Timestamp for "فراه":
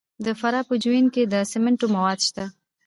0.39-0.67